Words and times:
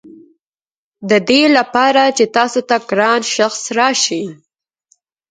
ددې 1.09 1.43
لپاره 1.57 2.03
چې 2.17 2.25
تاسو 2.35 2.59
ته 2.69 2.75
ګران 2.89 3.21
شخص 3.35 3.61
راشي. 3.77 4.23